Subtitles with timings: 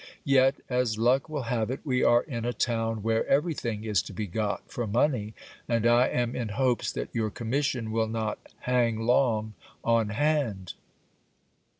[0.25, 4.13] Yet, as luck will have it, we are in a town where everything is to
[4.13, 5.35] be got for money,
[5.69, 9.53] and I am in hopes that your commission will not hang long
[9.83, 10.73] on hand.